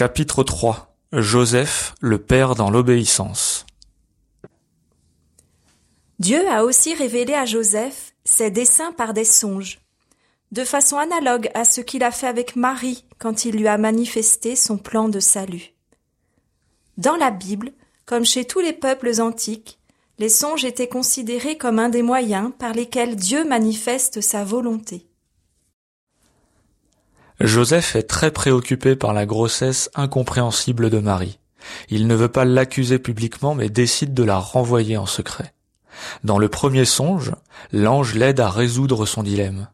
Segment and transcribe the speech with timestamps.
[0.00, 3.66] Chapitre 3 Joseph, le Père dans l'obéissance
[6.20, 9.80] Dieu a aussi révélé à Joseph ses desseins par des songes,
[10.52, 14.54] de façon analogue à ce qu'il a fait avec Marie quand il lui a manifesté
[14.54, 15.72] son plan de salut.
[16.96, 17.72] Dans la Bible,
[18.06, 19.80] comme chez tous les peuples antiques,
[20.20, 25.07] les songes étaient considérés comme un des moyens par lesquels Dieu manifeste sa volonté.
[27.40, 31.38] Joseph est très préoccupé par la grossesse incompréhensible de Marie.
[31.88, 35.54] Il ne veut pas l'accuser publiquement mais décide de la renvoyer en secret.
[36.24, 37.32] Dans le premier songe,
[37.72, 39.68] l'ange l'aide à résoudre son dilemme.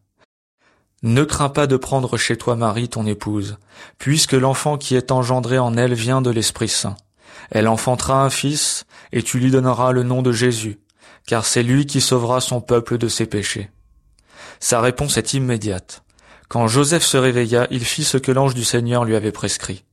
[1.02, 3.56] Ne crains pas de prendre chez toi Marie ton épouse,
[3.98, 6.96] puisque l'enfant qui est engendré en elle vient de l'Esprit Saint.
[7.50, 10.80] Elle enfantera un fils, et tu lui donneras le nom de Jésus,
[11.26, 13.70] car c'est lui qui sauvera son peuple de ses péchés.
[14.60, 16.04] Sa réponse est immédiate.
[16.48, 19.84] Quand Joseph se réveilla, il fit ce que l'ange du Seigneur lui avait prescrit.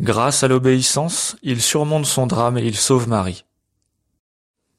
[0.00, 3.44] Grâce à l'obéissance, il surmonte son drame et il sauve Marie.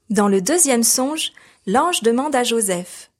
[0.09, 1.31] Dans le deuxième songe,
[1.65, 3.11] l'ange demande à Joseph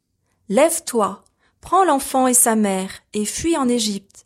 [0.49, 1.23] Lève-toi,
[1.59, 4.25] prends l'enfant et sa mère, et fuis en Égypte.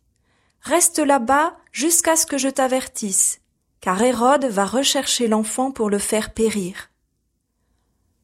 [0.61, 3.39] Reste là-bas jusqu'à ce que je t'avertisse,
[3.79, 6.91] car Hérode va rechercher l'enfant pour le faire périr.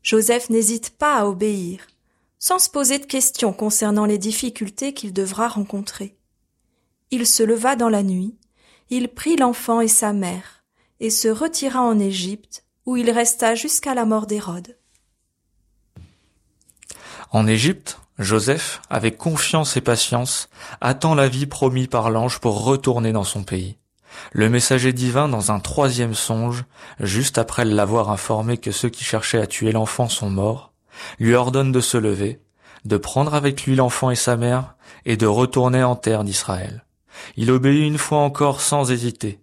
[0.03, 1.87] Joseph n'hésite pas à obéir
[2.39, 6.17] sans se poser de questions concernant les difficultés qu'il devra rencontrer.
[7.11, 8.37] Il se leva dans la nuit,
[8.89, 10.63] il prit l'enfant et sa mère,
[10.99, 14.77] et se retira en Égypte, où il resta jusqu'à la mort d'Hérode.
[17.31, 20.49] En Égypte, Joseph, avec confiance et patience,
[20.81, 23.77] attend la vie promise par l'ange pour retourner dans son pays.
[24.31, 26.65] Le messager divin, dans un troisième songe,
[26.99, 30.73] juste après l'avoir informé que ceux qui cherchaient à tuer l'enfant sont morts,
[31.19, 32.41] lui ordonne de se lever,
[32.85, 36.85] de prendre avec lui l'enfant et sa mère, et de retourner en terre d'Israël.
[37.35, 39.39] Il obéit une fois encore sans hésiter.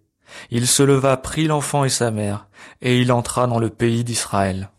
[0.50, 2.48] Il se leva, prit l'enfant et sa mère,
[2.80, 4.70] et il entra dans le pays d'Israël.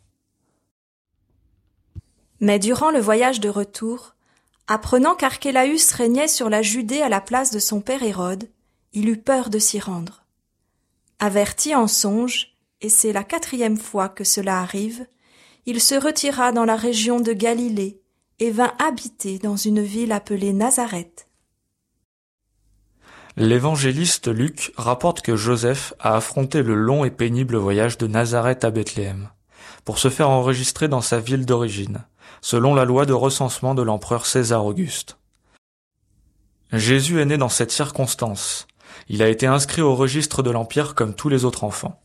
[2.39, 4.15] Mais durant le voyage de retour,
[4.67, 8.49] apprenant qu'Archélaüs régnait sur la Judée à la place de son père Hérode,
[8.93, 10.23] il eut peur de s'y rendre.
[11.19, 15.05] Averti en songe, et c'est la quatrième fois que cela arrive,
[15.65, 17.99] il se retira dans la région de Galilée
[18.39, 21.27] et vint habiter dans une ville appelée Nazareth.
[23.37, 28.71] L'évangéliste Luc rapporte que Joseph a affronté le long et pénible voyage de Nazareth à
[28.71, 29.29] Bethléem
[29.83, 32.05] pour se faire enregistrer dans sa ville d'origine,
[32.41, 35.17] selon la loi de recensement de l'empereur César Auguste.
[36.71, 38.67] Jésus est né dans cette circonstance.
[39.09, 42.01] Il a été inscrit au registre de l'Empire comme tous les autres enfants.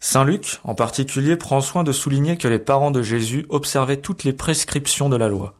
[0.00, 4.24] Saint Luc, en particulier, prend soin de souligner que les parents de Jésus observaient toutes
[4.24, 5.54] les prescriptions de la loi.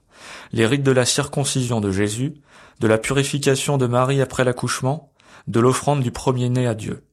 [0.53, 2.34] Les rites de la circoncision de Jésus,
[2.81, 5.12] de la purification de Marie après l'accouchement,
[5.49, 7.04] de l'offrande du premier-né à Dieu.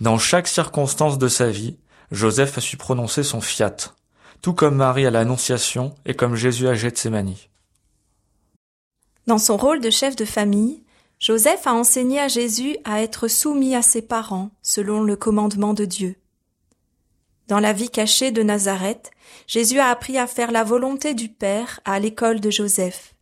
[0.00, 1.78] Dans chaque circonstance de sa vie,
[2.10, 3.76] Joseph a su prononcer son fiat,
[4.42, 7.34] tout comme Marie à l'Annonciation et comme Jésus à Gethsemane.
[9.26, 10.82] Dans son rôle de chef de famille,
[11.18, 15.84] Joseph a enseigné à Jésus à être soumis à ses parents selon le commandement de
[15.84, 16.16] Dieu.
[17.48, 19.10] Dans la vie cachée de Nazareth,
[19.46, 23.14] Jésus a appris à faire la volonté du Père à l'école de Joseph.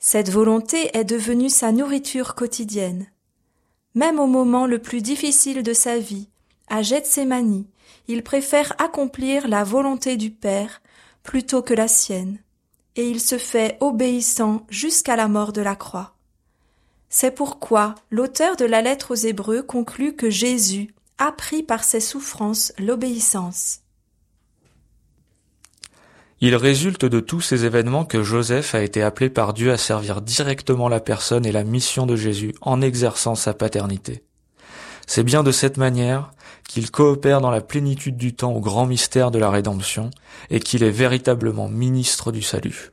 [0.00, 3.06] Cette volonté est devenue sa nourriture quotidienne.
[3.94, 6.28] Même au moment le plus difficile de sa vie,
[6.68, 7.66] à Gethsemane,
[8.08, 10.82] il préfère accomplir la volonté du Père
[11.22, 12.38] plutôt que la sienne,
[12.96, 16.16] et il se fait obéissant jusqu'à la mort de la croix.
[17.14, 22.72] C'est pourquoi l'auteur de la lettre aux Hébreux conclut que Jésus apprit par ses souffrances
[22.78, 23.80] l'obéissance.
[26.40, 30.22] Il résulte de tous ces événements que Joseph a été appelé par Dieu à servir
[30.22, 34.24] directement la personne et la mission de Jésus en exerçant sa paternité.
[35.06, 36.32] C'est bien de cette manière
[36.66, 40.08] qu'il coopère dans la plénitude du temps au grand mystère de la rédemption
[40.48, 42.91] et qu'il est véritablement ministre du salut.